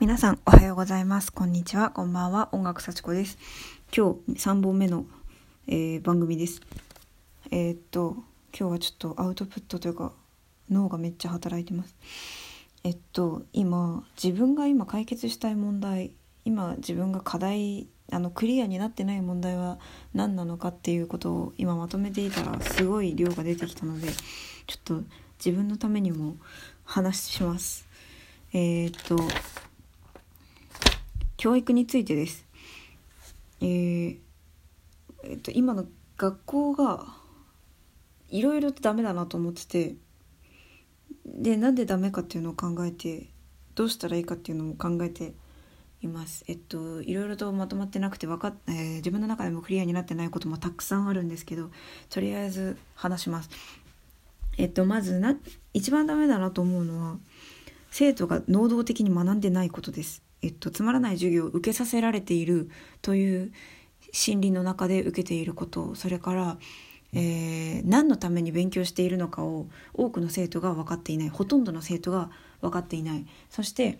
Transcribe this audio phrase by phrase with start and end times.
[0.00, 1.30] 皆さんおはようございます。
[1.30, 1.90] こんにちは。
[1.90, 2.48] こんばんは。
[2.52, 3.36] 音楽幸子です。
[3.94, 5.04] 今日3本目の、
[5.66, 6.62] えー、番組です。
[7.50, 8.16] えー、っと
[8.58, 10.12] 今日はちょっとアウトプットというか
[10.70, 11.94] 脳がめっちゃ働いてます。
[12.82, 16.12] えっと今自分が今解決したい問題
[16.46, 19.78] 今自分が課題あのクリアになってない問題は
[20.14, 24.08] 何なのかっていうことを今まとめていたらすごい量が出てきたので
[24.66, 25.02] ちょっと
[25.44, 26.36] 自分のためにも
[26.84, 27.86] 話します。
[28.54, 29.18] えー、っと
[31.40, 32.46] 教育についてです。
[33.62, 34.18] えー、
[35.24, 35.86] えっと、今の
[36.18, 37.06] 学校が
[38.28, 39.94] いろいろとダメだなと思ってて
[41.24, 43.28] でなんでダメかっていうのを考えて
[43.74, 45.32] どうしたらいいかっていうのも考えて
[46.02, 46.44] います。
[46.46, 51.70] えっといろいろとまとまってなくて分かっ、えー、自分の中でもクリアになってないこともたくさんあるんですけど
[52.10, 53.48] とりあえず話します。
[54.58, 55.34] えっとまずな
[55.72, 57.16] 一番ダメだなと思うのは
[57.90, 60.22] 生徒が能動的に学んでないことです。
[60.42, 62.70] えっと、つまらない授業を受けさせられている
[63.02, 63.52] という
[64.12, 66.58] 心理の中で受けていることそれから、
[67.12, 73.98] えー、何のために勉強しているのかを多くの生徒が分かっていないほとんどの生徒が分かっていないそして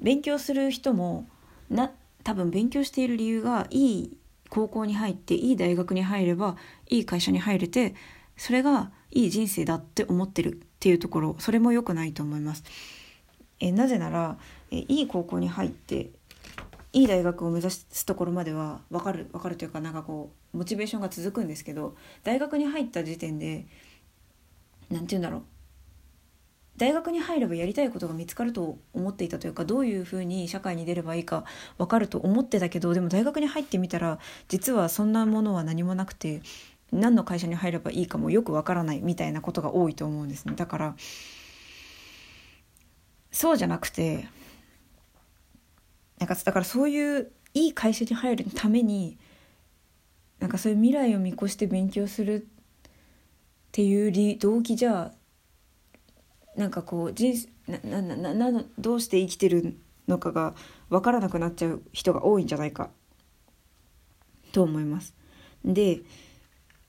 [0.00, 1.26] 勉強する人も
[1.70, 1.90] な
[2.22, 4.16] 多分勉強している理由がいい
[4.48, 6.56] 高校に入っていい大学に入れば
[6.88, 7.94] いい会社に入れて
[8.36, 12.64] それがいい人生だって思ってるっていうところそれも良くないと思います。
[13.64, 14.36] えなぜなら
[14.70, 16.10] えいい高校に入って
[16.92, 23.66] いい大学を目指すところまでは分かる分かるというかなんかこうモチベーションが続くんですけど大学に入った時点で
[24.90, 25.42] 何て言うんだろう。
[26.76, 31.44] 大学に入ればやりたいことが見つかると思っていたというかどういうふうに社会に出ればいいか
[31.78, 36.42] 分かると思ってたけどでも大学に入ってみたら実はそんなものは何もなくて
[36.90, 40.54] 何の会社に入ればいいかもよく分からないみたいなことが多いと思うんですね。
[40.56, 40.96] だから
[43.34, 44.28] そうじゃなくて
[46.20, 49.18] なんかだからそういういい会社に入るために
[50.38, 52.46] なんかそういう未来を見越して勉強するっ
[53.72, 55.12] ていう動機じゃ
[56.56, 57.34] なんかこう人
[57.66, 59.76] ななななどうして生きてる
[60.06, 60.54] のかが
[60.88, 62.90] 分からなくなっちゃう人が多いんじゃないか
[64.52, 65.12] と思います。
[65.64, 66.02] で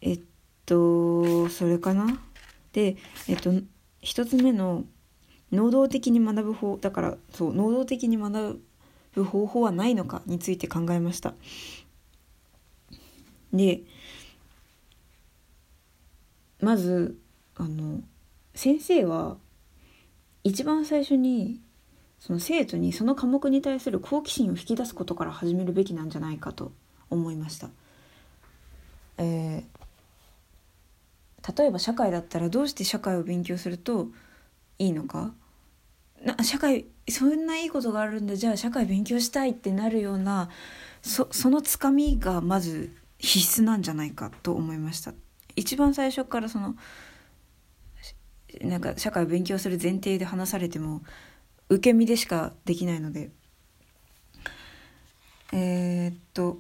[0.01, 0.21] えっ
[0.67, 2.19] とそれかな？
[2.71, 3.51] でえっと
[4.01, 4.83] 一つ目の
[5.51, 8.61] 能動的に学ぶ方だからそう能動的に学
[9.13, 11.33] ぶ方法はないのかについて考えました。
[13.53, 13.81] で
[16.59, 17.17] まず
[17.55, 18.01] あの
[18.53, 19.37] 先生は
[20.43, 21.61] 一番最初に
[22.19, 26.71] その生徒にその科目に対する好奇心を引き出すことから始めるべきなんじゃないかと
[27.09, 27.69] 思いました。
[29.17, 34.07] えー、例えば社会だったらどうして社会を勉強すると
[34.79, 35.33] いいのか？
[36.23, 38.35] な社会そんないいことがあるんだ。
[38.35, 40.49] じゃあ社会勉強したいってなるような
[41.01, 45.13] そそのつかみがまず必須なんじゃないかと思いました。
[45.55, 46.75] 一番最初からその
[48.61, 51.01] なんか社会を勉強する前提で話されても
[51.69, 53.31] 受け身でしかできないので。
[55.53, 56.59] えー、っと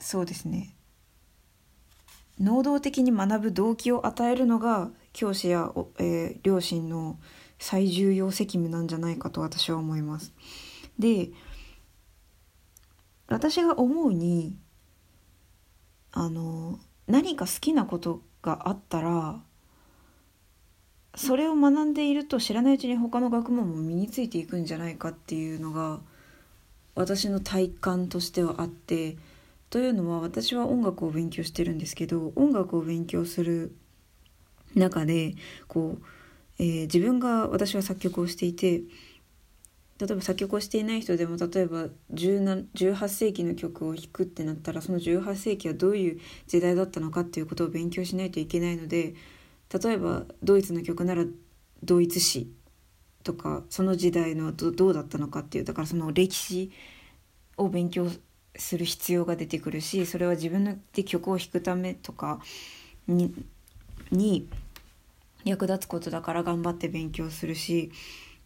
[0.00, 0.74] そうですね。
[2.38, 7.18] 能動的に学ぶ動機を与えるのが教師や、えー、両親の
[7.58, 10.32] 最重要責務なんじゃないかと私は思います。
[10.98, 11.30] で
[13.26, 14.56] 私が思うに
[16.12, 19.40] あの何か好きなことがあったら
[21.16, 26.00] それを学んでいると知らないうちに他の学問も身についていくんじゃないかっていうのが
[26.94, 29.16] 私の体感としてはあって
[29.70, 33.76] というのは私は音楽を勉強してるんですけど音楽を勉強する
[34.74, 35.34] 中で
[35.68, 36.04] こう、
[36.58, 38.82] えー、自分が私は作曲をしていて
[39.98, 49.14] 例えば作曲をしていない人でも例えば18世紀の曲を弾くってなったらその18世紀はどういう時代だったのかっていうことを勉強しないといけないので
[49.72, 51.24] 例えばドイツの曲なら
[51.82, 52.50] ドイツ史
[53.22, 56.72] とかその時代のどどうだったのかっていうだからその歴史
[57.56, 58.08] を勉強
[58.56, 62.40] する必要が出てくるしそれは自分で曲を弾くためとか
[63.06, 64.48] に
[65.44, 67.90] 役立つことだから頑張って勉強するし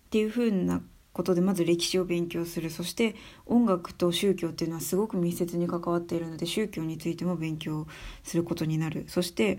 [0.07, 0.81] っていう風な
[1.13, 2.71] ことでまず歴史を勉強する。
[2.71, 7.87] そして音楽と宗教っていうのはすごく密接に関わっているので宗教についても勉強
[8.23, 9.05] することになる。
[9.09, 9.59] そして、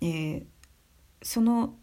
[0.00, 0.44] えー、
[1.22, 1.74] その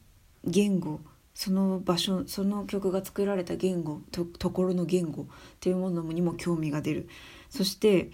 [0.44, 1.00] 言語
[1.34, 5.26] その場所その曲が作られた言語とところの言語っ
[5.60, 7.08] ていうものにも興味が出る。
[7.52, 8.10] そして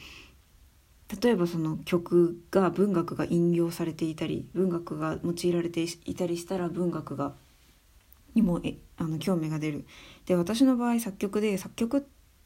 [1.22, 7.34] 例えばその曲が文学が引用されていたり文学が用いられていたりしたら文学が
[8.36, 9.86] にもえあの興味が出る。
[10.26, 12.02] で私の場合作曲で作曲っ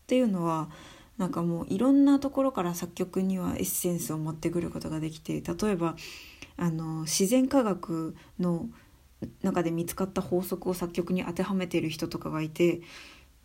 [0.05, 0.69] ていうのは
[1.17, 5.95] なんかもういろんなところから作曲にはエッセンスを持ってくることができて例えば
[6.57, 8.67] あの自然科学の
[9.41, 12.81] 中で見つかった法則を作曲に当てはめている人とかがいて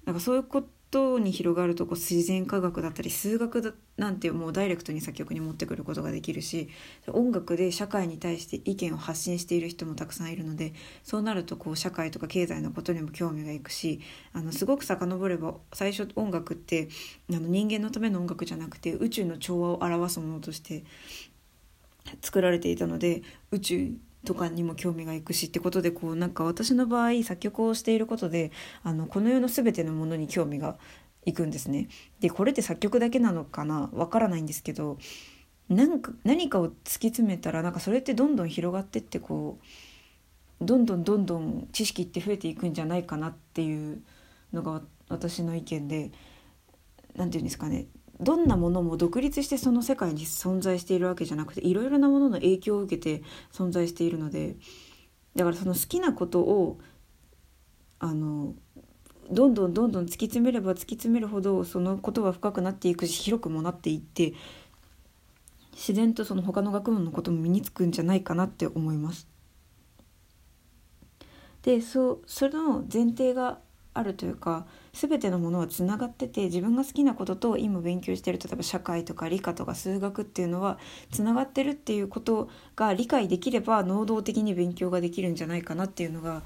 [0.04, 0.68] なんかそういうこと
[1.18, 6.68] に広がるとこう自然科学だったり数学だなんてもうダイレクトに作曲に持ってくることができるし
[7.08, 10.72] 音楽で社会に対して意見を発信している人もたくさんいるので
[11.02, 14.00] そうなるとこう社会とか経済のことにも興味がいくし
[14.32, 16.88] あのすごく遡れば最初音楽って
[17.30, 20.84] あの人間のための音楽じゃなくて宇宙の調和を表すものとして
[22.22, 23.92] 作られていたので宇宙
[24.26, 28.52] とかにも興味がいくしってことでこうなんか私の場合作曲をしていることで
[28.82, 30.76] あのこの世の全てのものに興味が
[31.24, 31.88] いくんですね。
[32.20, 33.88] でこれって作曲だけなのかな？
[33.94, 34.98] わからないんですけど
[35.68, 39.58] なんか何かを突き詰めたらなんかそれってどんどん広がってってこ
[40.60, 44.02] うどんどんどんどん知識って増えていくんじゃないかなっていう
[44.52, 46.10] のが私の意見で
[47.16, 47.86] 何て言うんですかね
[48.20, 53.22] どんなものも独立してその世界に存在しているわけじゃなくていろいろなものの影響を受けて
[53.52, 54.56] 存在しているので
[55.34, 56.78] だからその好きなことを
[57.98, 58.54] あの
[59.30, 64.34] どんどんどんどん突き詰めれば突き詰めるほどそのことは深くなっていくし広くもなっていって
[65.72, 69.28] 自然とその他の学問のことも身につくんじゃないかなって思います。
[71.62, 73.58] でそその前提が
[73.92, 74.66] あるというか
[74.98, 80.78] 全てのものはつながってて自分が好きなことと今勉強してる例えば社会とか理科とか数学っていうのは
[81.12, 86.42] つながってるっていうことが理解できれば能動的に勉強ができるんじゃないかなっていうのが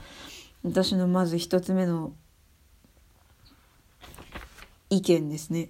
[0.65, 2.13] 私のまず一つ目の
[4.91, 5.69] 意見ですね。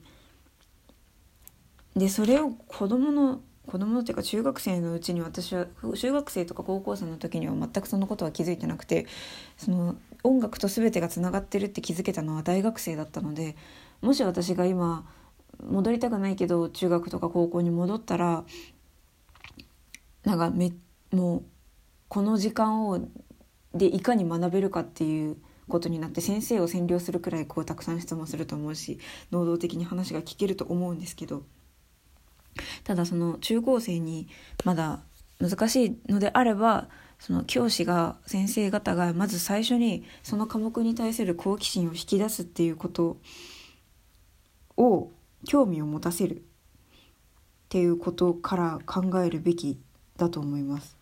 [1.94, 9.06] でそれを子供の子供っていうか中学生のうちに私は中学生とか高校生の時には全くそのことは気づいてなくて
[9.56, 13.56] その音楽と全てがつながってるって気づけたのは大学生だったので
[14.00, 15.06] もし私が今
[15.66, 18.44] 戻りたくないけど中学とか高校に戻ったら
[20.24, 20.72] なんかめ
[21.12, 21.42] もう
[22.08, 23.08] この時間を
[23.74, 25.36] でいかに学べるかっていう
[25.68, 28.98] ことになって先生を占領するくらいこうたくさん質問すると思うし
[29.30, 31.44] 能動的に話が聞けると思うんですけど
[32.84, 34.28] ただその中高生に
[34.64, 35.00] まだ
[35.40, 36.88] 難しいのであれば
[37.20, 43.18] その教師が先生方がまず最初にその科目に対する好奇心を引き出すっていうこと
[44.78, 45.10] を
[45.46, 46.40] 興味を持たせるっ
[47.68, 49.78] ていうことから考えるべき
[50.16, 50.96] だと思います。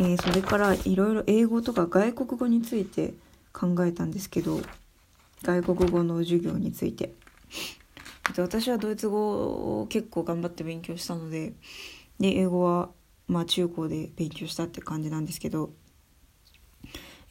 [0.00, 3.14] えー、それからいろいろ英語とか外国語について
[3.52, 4.60] 考えたんですけど
[5.42, 7.14] 外国語の授業について。
[8.34, 11.54] で私はドイツ語を結構頑張って勉強したので
[12.18, 12.90] で英語は
[13.28, 15.70] まあ中高で勉強したって感じなんですけど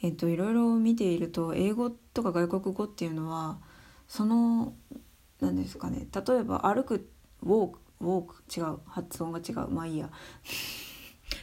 [0.02, 3.58] えっといろいろ見ていると英語とか外国語っていうのは
[4.08, 4.74] その
[5.40, 7.08] 何ですかね例えば歩く
[7.42, 9.68] ウォークウォーク違う発音が違う。
[9.68, 10.10] まあいいや。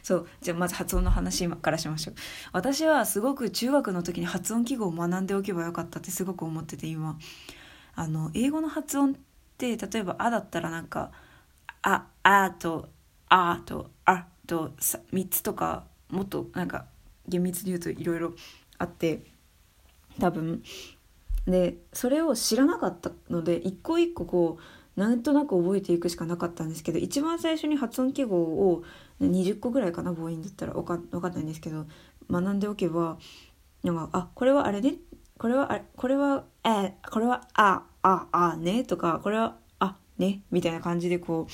[0.04, 2.16] そうじゃあまず発音の話からしましょう。
[2.52, 7.18] 私はすごく中学の時に発音記号を学んでおけばよかったってすごく思ってて今。
[7.96, 9.18] あの英語の発音
[9.58, 11.12] って例えば「あ」だったらなんか
[11.82, 12.90] 「あ」「あ」と
[13.30, 16.86] 「あ」と「あ」と3つとかもっとなんか
[17.28, 18.34] 厳密に言うといろいろ
[18.78, 19.24] あって
[20.20, 20.64] 多分。
[21.48, 28.84] でそれを知らなかったので一個一個こうなんとなく覚えていくしかなかったんですけど一番最初に発音記号を
[29.22, 31.86] 20個ぐらいかな母音だったら分か分かんないんですけど
[32.30, 33.18] 学んでおけば
[33.84, 34.96] なんかあこれはあれね
[35.38, 41.52] これはあこれはえこれはあああねとかこれはあねみたいな感じでこう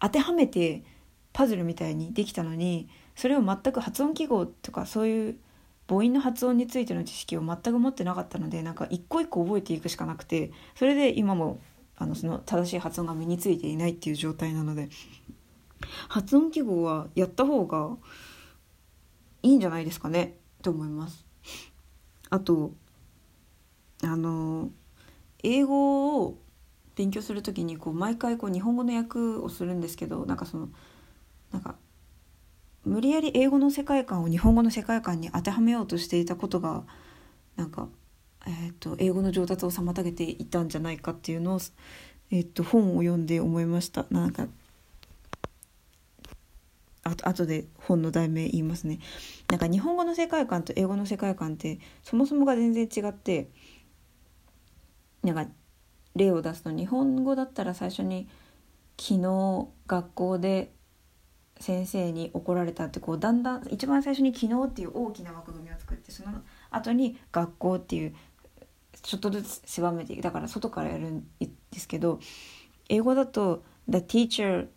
[0.00, 0.84] 当てはめて
[1.32, 5.36] パズルみたいにできたのにそれを全く発音記号とかそういう
[5.88, 11.60] 母音の発音についての知識を全く持ってなかったのでなんか一個一個覚えていくしかなくてそれで今も
[11.96, 14.88] あのその正しい発音が身についていないっていう状態なので
[16.08, 17.96] 発音記号はやった方が
[19.42, 21.26] いいんじゃないですかねと思います。
[22.28, 22.72] あと
[24.02, 24.70] あの
[25.42, 26.38] 英語を
[26.96, 30.68] 勉強する時にこう毎回こう日本語の訳をするんですけどなんかその
[31.52, 31.76] なんか
[32.84, 36.84] 無理やり英語の世界観を日本語の世界観に当てはめようとしていたことが
[37.56, 37.88] なんか、
[38.46, 41.60] えーと、英語の上達を妨げていたんじゃないかっていうのを、
[42.30, 44.06] えーと、本を読んで思いました。
[44.10, 44.46] なんか
[47.02, 48.98] あと後で本の題名言いますね。
[49.50, 53.50] なんか日本語の世界観と英語の世界観ってそもそもが全然違って
[55.22, 55.46] なんか
[56.16, 58.28] 例を出すと日本語だったら最初に
[58.98, 60.72] 昨日学校で
[61.60, 68.14] 先生に怒られたってこうだんだん一番最初に「昨日」っていう大きな枠組みを作ってその後に「学校」っていう
[69.02, 71.48] ちょっとずつ狭めていくだから外からやるんで
[71.78, 72.18] すけど
[72.88, 74.68] 英語だと「The teacher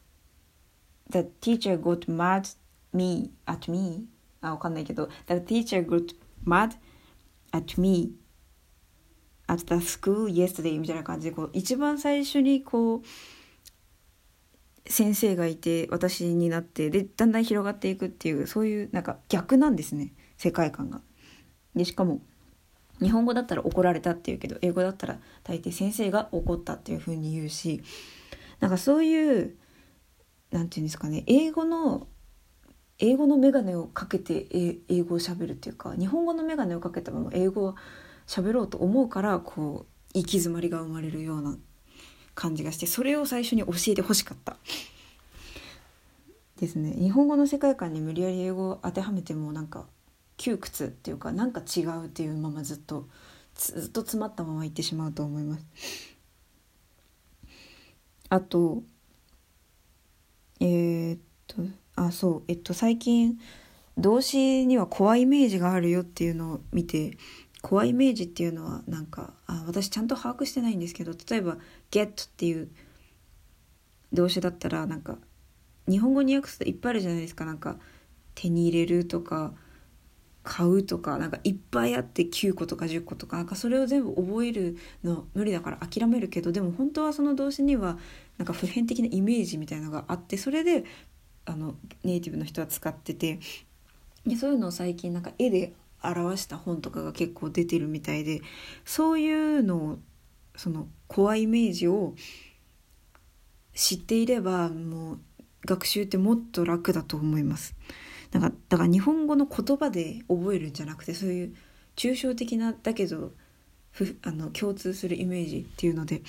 [1.10, 2.58] the teacher got mad
[2.92, 4.08] me at me」
[4.42, 6.76] あわかんないけど「The teacher got mad
[7.52, 8.12] at me
[9.54, 13.02] at the school yesterday」みたいな感じでこう一番最初にこう
[14.90, 21.02] 先生がいて私になってでだんだん広がっていくっていうそういうなんか逆なんですね世界観が。
[21.76, 22.22] でしかも
[23.02, 27.82] 日本語だったら怒られたっていうけど英語だったら大抵先生が怒ったっていう風に言うし
[28.60, 29.56] なんかそういう
[30.52, 32.08] 何て言うんですかね英語の
[33.00, 34.48] 英語の眼鏡をかけて
[34.88, 37.76] 英語をしゃべるっていうか日本語の眼鏡をかけたまま英語を
[38.28, 41.58] しゃべろうと思うからこう行き詰まりが生まれるような
[42.36, 44.58] 感じがしてそれを最初に教えてほしかった。
[46.60, 46.94] ですね。
[46.94, 49.86] 日本語の世界観に無理やり英語を当てはめてもなんか
[50.38, 53.08] 窮屈っていうかなんか違うっていうままずっと
[53.56, 55.66] ずっと詰まったままいってしまうと思います。
[58.30, 58.84] あと
[60.60, 61.58] えー、っと
[61.96, 62.44] あそう。
[62.48, 63.40] えっと最近
[63.98, 67.18] 動詞には怖いイメージがあるよっていうのを見て
[67.64, 71.58] 怖いイメージっていうのはなんかあ私ちゃんと把握してないんですけど例えば
[71.92, 72.70] 「get」っていう
[74.12, 75.18] 動詞だったらなんか
[75.88, 77.46] 日本語に訳すといっぱいあるじゃないですか。
[77.46, 77.80] なんか
[78.36, 79.54] 手に入れるとか
[80.44, 87.98] 買うとかなんかいっぱいあって9個とか10個とかなんかそれを全部覚えるの無理だから諦めるけどでも本当はその動詞には
[88.38, 90.84] なんか普遍的なイメージみたいなのがあってそれで
[91.46, 93.40] あのネイティブの人は使ってて
[94.28, 98.42] でそういうのを最近なんか絵で表した本とかが結構出てるみたいで
[98.86, 100.00] そういうのを
[100.56, 102.16] その怖いイメージを
[103.74, 105.20] 知っていればもう
[105.66, 107.76] 学習ってもっと楽だと思います。
[108.32, 111.56] なんかだから日本語の言葉で覚えるんじゃなくてそういう
[111.96, 113.32] 抽象的なだけど
[113.92, 116.24] ふあの共通するイメージっていうので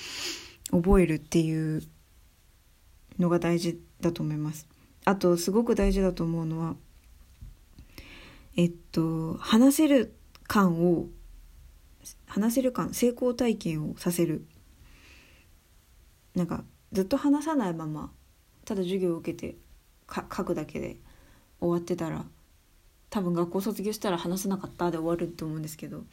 [0.71, 1.81] 覚えるっていう
[3.17, 4.67] のが大事だと思います。
[5.03, 6.75] あとすごく大事だと思うのは
[8.55, 10.15] えっと話せる
[10.47, 11.07] 感を
[12.27, 14.45] 話せる感成功体験をさせる。
[16.35, 18.11] なんかずっと話さないまま
[18.65, 19.55] ただ授業を受けて
[20.05, 20.97] か書くだけで
[21.59, 22.25] 終わってたら
[23.09, 26.03] 多分学校卒業したら話せなかったで終わると思うんですけど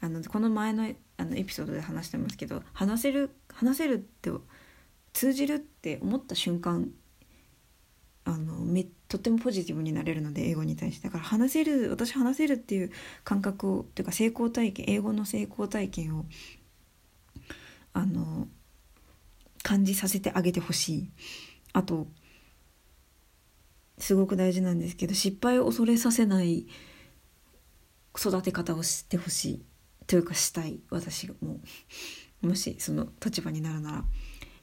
[0.00, 4.30] あのこの前のあのエピソードで話してますけど話せる話せるって
[5.12, 6.90] 通じるって思った瞬間
[8.24, 11.08] あのめとってもポジティブになれるので英語に対して。
[11.08, 12.90] だから話せる私話せるっていう
[13.22, 16.26] 感覚をというか成功体験英語の成功体験を
[17.92, 18.48] あの
[19.62, 21.10] 感じさせてあげてほしい。
[21.72, 22.06] あと
[23.98, 26.66] すごく大事なんですけど失敗を恐れさせない
[28.18, 29.64] 育て方をしてほしい。
[30.06, 30.80] というかしたい。
[30.90, 31.60] 私も
[32.42, 34.04] もしその立場になるなら。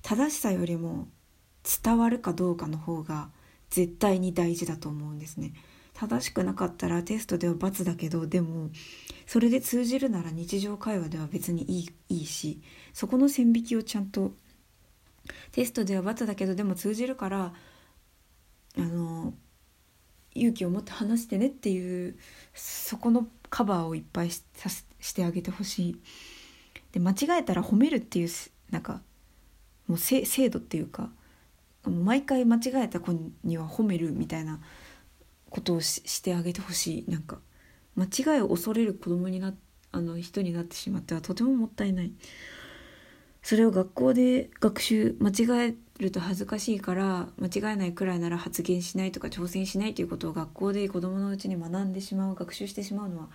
[0.03, 1.07] 正しさよりも
[1.83, 3.29] 伝わるかどうかの方が
[3.71, 5.53] 絶対に大事だと思うんですね
[5.93, 8.69] 正しくなかったらテストでは罰だけどでも
[9.25, 12.61] それで通じるなら日常会話では別にいいいいし
[12.93, 14.33] そこの線引きをちゃんと
[15.51, 17.53] テストでは罰だけどでも通じるから
[18.77, 19.33] あの
[20.33, 22.15] 勇気を持って話してねっていう
[22.53, 24.43] そこのカバーをいっぱいし
[24.99, 26.01] してあげてほしい。
[26.93, 28.29] で間違えたら褒めるっていう
[28.69, 29.01] なんか
[29.87, 31.09] もう制度っていうか
[31.89, 33.11] 毎回間違えた子
[33.43, 34.59] には褒めるみたいな
[35.50, 37.39] ことをしてあげてほしいなんか
[37.95, 39.53] 間違いを恐れる子供にな
[39.91, 42.13] あの人になってしまってはとてももったいない
[43.43, 53.27] それを学校で学習間違えると恥ずかしいから間違えないくらいなら発言しないとか挑戦しないということを学校で子供のうちに学んでしまう学習してしまうのは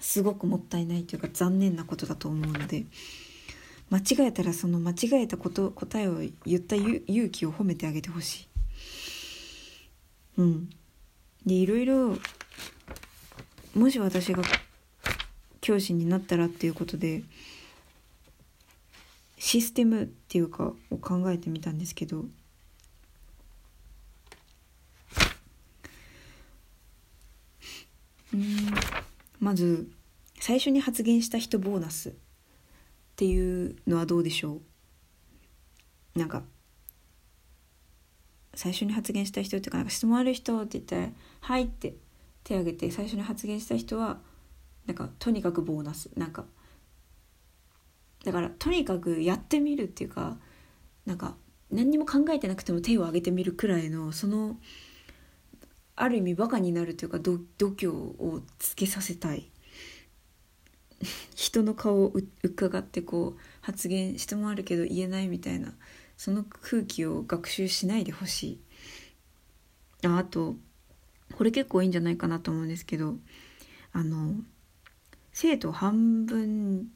[0.00, 2.84] すごくもったいないというか残念なことだと思うので。
[3.90, 8.48] 間違えたらその間違えたこと答えを言った勇気を褒めてあげてほしい。
[10.38, 10.70] うん。
[11.46, 12.18] でいろいろ
[13.74, 14.42] もし私が
[15.60, 17.22] 教師になったらっていうことで
[19.38, 22.24] システムっていうかを考えてみたんですけど
[28.34, 28.74] うん
[29.38, 29.88] まず
[30.40, 32.14] 最初に発言した人ボーナス
[33.16, 34.60] っていうのはどうでしょ
[36.14, 36.18] う？
[36.18, 36.42] なんか
[38.54, 41.08] 最初に発言した人っていうかなんか質問ある人って言ったら
[41.40, 41.96] 「はい」って
[42.44, 44.18] 手挙げて最初に発言した人は
[44.84, 46.10] なんかとにかくボーナス。
[46.14, 46.44] なんか
[48.22, 50.36] だからとにかくやってみるっていうか
[51.06, 51.36] なんか
[51.70, 54.58] 何にも考えてなくても手を挙げてみるくらいのその
[55.94, 59.50] ある意味バカになるというか度胸をつけさせたい。
[61.34, 62.12] 人の顔を
[62.42, 65.72] 伺ってこう発言してもあるけど言えないみたいな
[66.16, 68.60] その空気を学習しないでほしい。
[70.06, 70.56] ああと
[71.36, 73.16] これ結構いいんじゃないかなと思うんですけど
[73.92, 74.34] あの
[75.32, 76.88] 生徒半分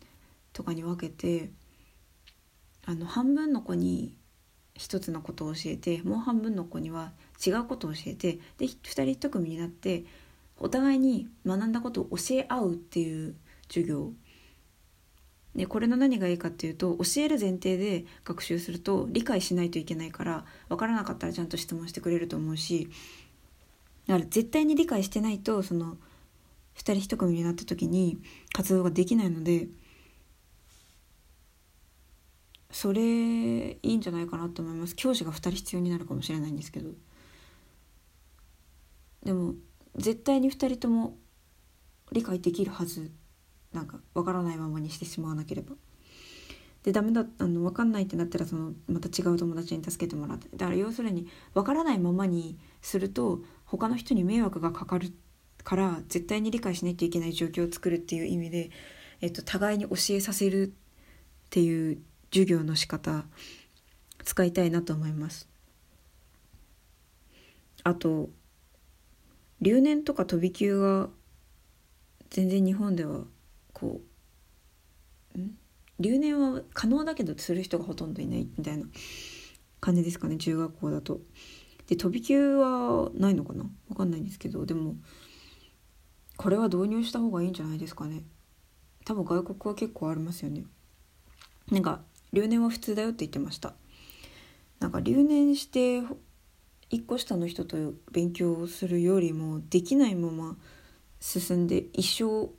[0.53, 1.51] とかに分けて
[2.87, 4.17] あの半分の子に
[4.75, 7.13] 一つのことを教えてもう半分の子には
[7.45, 10.05] 違うことを教えてで2人1組になって
[10.59, 13.35] お互いに学んだことを教え合うっていう
[13.71, 14.13] 授業。
[15.55, 22.89] でこれの何がいいかっていうと教える前提で学習すると理解しないといけないから分からなかったらちゃんと質問してくれると思うし
[24.07, 25.97] だから絶対に理解してないとその
[26.77, 28.21] 2人1組になった時に
[28.53, 29.67] 活動ができないので
[32.71, 34.95] それいいんじゃないかなと思います。
[34.95, 36.91] 教師が2人必要になるかもしれないんですけど。
[39.25, 39.55] でも
[39.97, 41.19] 絶対に2人とも
[42.13, 43.11] 理解できるはず。
[43.73, 45.75] なんか分からないままにしてしまわなければ。
[46.83, 55.13] でダメだあの分かんないってなったらそのまた違う友達に助けてもらってだから要するに分からないままにすると他の人に迷惑がかかる
[55.63, 58.71] から絶対に理解しないといけない状況を作るっていう意味で、
[59.21, 60.71] えっと、互いに教えさせるっ
[61.51, 61.99] ていう
[62.33, 63.25] 授業の仕方
[64.25, 65.49] 使いたいなと思います。
[67.83, 68.31] あと
[69.61, 71.09] 留年とか飛び級が
[72.31, 73.25] 全然日本では
[73.73, 74.01] こ
[75.35, 75.57] うん？
[75.99, 78.87] 留年は可能だけどする人がほとんどいないみたいな
[79.81, 81.21] 感じですかね中学校だと。
[81.87, 83.65] で飛び級はないのかな？
[83.89, 84.95] 分かんないんですけどでも
[86.37, 88.23] これは導入した方がいいんじゃないですかね。
[89.05, 90.65] 多分外国は結構ありますよね。
[91.71, 92.01] なんか
[92.33, 93.75] 留年は普通だよって言ってました。
[94.79, 96.01] なんか留年して
[96.91, 97.77] 1個下の人と
[98.11, 100.57] 勉強するよりもできないまま
[101.21, 102.51] 進んで一生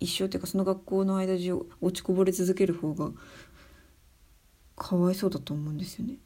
[0.00, 3.10] 一生っていうかその学校の間中落ちこぼれ続ける方が
[4.76, 6.16] かわいそうだと思うんですよね。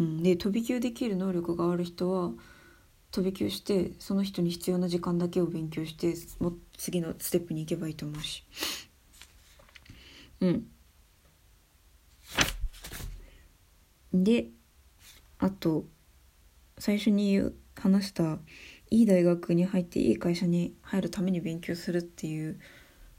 [0.00, 2.32] うん、で飛び級できる能力がある人は
[3.12, 8.44] 飛び級してその人に必要な時間だけを勉強しても次のステップに行けばいいと思うし。
[10.40, 10.66] うん。
[14.12, 14.48] で
[15.38, 15.84] あと
[16.78, 17.40] 最初に
[17.76, 18.38] 話した
[18.90, 22.58] いい大学に入っていい会社に入るために勉強するっていう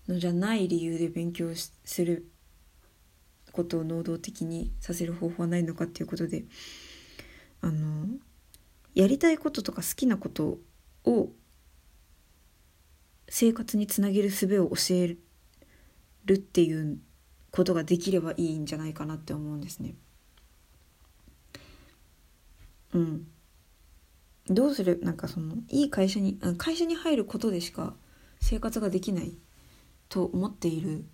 [0.08, 2.30] のじゃない理由で勉強する
[3.52, 6.46] ことを能動的にさせる方法はないのかっていうことで
[7.62, 8.08] あの
[8.96, 10.58] やりたいこととか好きなこと
[11.06, 11.30] を
[13.30, 15.16] 生活につなげる術を教え
[16.26, 17.00] るっていう
[17.50, 19.96] ことができればいいんじゃないかなって思うんですね。
[22.94, 23.28] うん。
[24.52, 25.00] どうする？
[25.02, 27.94] なんかそのいい会社に会社に入ることでしか
[28.40, 29.34] 生活ができない
[30.10, 31.06] と思っている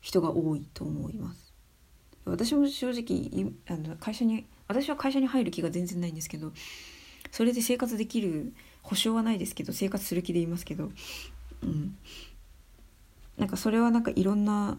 [0.00, 1.52] 人が多いと思います。
[2.24, 6.52] 私も正直あの会社に私は会社に入る気が全然ないんですけど
[7.30, 8.52] それで生活できる
[8.82, 10.90] 保証はないですけど生活する気でいますけど
[11.62, 11.96] うん。
[13.38, 14.76] なんかそれはなんかいろんな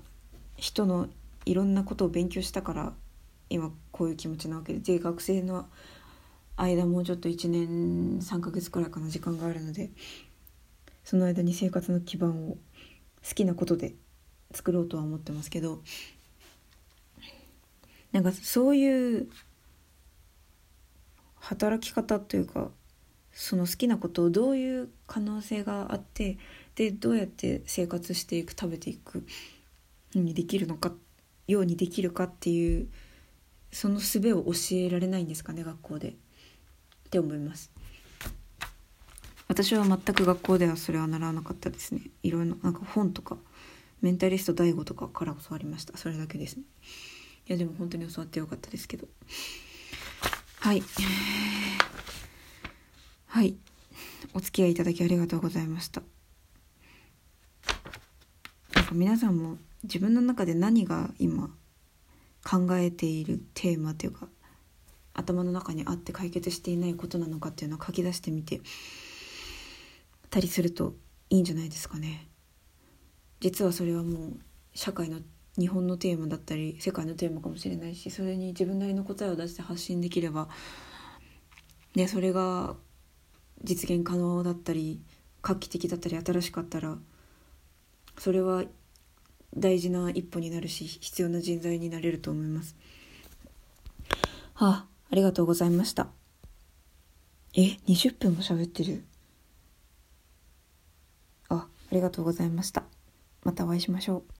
[0.58, 1.08] 人の
[1.46, 2.94] いろんなことを勉強したから
[3.50, 5.68] 今こういう気持ちなわけでで学生の
[6.64, 9.92] 間もうちょっと1年3ヶ月くらいかな時間があるので
[11.04, 12.58] その間に生活の基盤を
[13.28, 13.96] 好きなことで
[14.54, 15.82] 作ろうとは思ってますけど
[18.12, 19.30] なんかそういう
[21.36, 22.70] 働き方というか
[23.32, 26.38] その好きなことをどういう可能性があって
[26.76, 29.26] でどうやって生活していく食べていく
[30.14, 30.92] にできるのか
[31.48, 32.88] ようにできるかっていう
[33.72, 36.16] その術を教えられないんですかね学校で。
[37.10, 37.72] って思います。
[39.48, 42.02] 私は全く学校ではそれは習わなかったですね。
[42.22, 43.36] いろいろなんか本とか
[44.00, 45.98] メンタリスト DAIGO とかから教わりました。
[45.98, 46.64] それだけですね。
[47.48, 49.08] いやでも本当に教わってよかったですけど。
[50.60, 50.84] はい。
[53.26, 53.56] はい。
[54.36, 56.04] お付き合いいただきありがとうございました。
[58.76, 61.50] なんか皆さんも自分の中で何が今
[62.44, 64.28] 考えているテーマというか
[65.20, 68.62] 頭の中にあって解決していないことなのかっていうのを書き出してみて
[70.30, 70.96] たりすると
[71.30, 72.28] いいんじゃないですかね。
[73.40, 74.40] 実はそれはもう
[74.74, 75.20] 社会の
[75.58, 80.48] 日本のテーマだったり世界のテーマかもしれないしそれに自分なりの答えを出して発信できれば
[81.96, 82.76] でそれが
[83.64, 85.02] 実現可能だったり
[85.42, 86.98] 画期的だったり新しかったら
[88.18, 88.64] それは
[89.56, 92.76] 大事な一歩になるし必要な人材になれると思います
[94.54, 96.08] はあありがとうございました。
[97.56, 99.04] え20分も喋ってる？
[101.50, 102.84] あありがとうございました。
[103.44, 104.34] またお会いしましょう。